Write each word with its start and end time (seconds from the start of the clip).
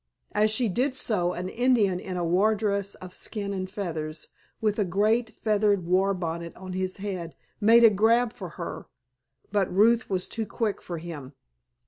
As 0.31 0.49
she 0.49 0.67
did 0.67 0.95
so 0.95 1.33
an 1.33 1.47
Indian 1.47 1.99
in 1.99 2.17
a 2.17 2.25
war 2.25 2.55
dress 2.55 2.95
of 2.95 3.13
skin 3.13 3.53
and 3.53 3.69
feathers, 3.69 4.29
with 4.59 4.79
a 4.79 4.83
great 4.83 5.29
feathered 5.37 5.85
war 5.85 6.15
bonnet 6.15 6.55
on 6.55 6.73
his 6.73 6.97
head, 6.97 7.35
made 7.59 7.83
a 7.83 7.91
grab 7.91 8.33
for 8.33 8.49
her, 8.57 8.87
but 9.51 9.71
Ruth 9.71 10.09
was 10.09 10.27
too 10.27 10.47
quick 10.47 10.81
for 10.81 10.97
him. 10.97 11.33